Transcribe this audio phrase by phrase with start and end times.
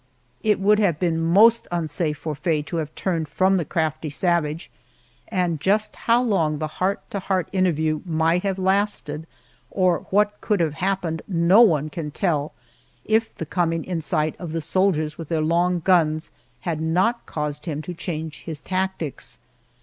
[0.41, 4.71] It would have been most unsafe for Faye to have turned from the crafty savage,
[5.27, 9.27] and just how long the heart to heart interview might have lasted
[9.69, 12.51] or what would have happened no one can tell
[13.05, 16.31] if the coming in sight of the soldiers with their long guns
[16.61, 19.37] had not caused him to change his tactics.